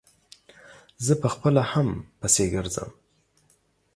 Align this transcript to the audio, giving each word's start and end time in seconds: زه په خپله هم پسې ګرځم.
زه 1.05 1.13
په 1.21 1.27
خپله 1.33 1.61
هم 1.71 1.87
پسې 2.19 2.45
ګرځم. 2.53 2.89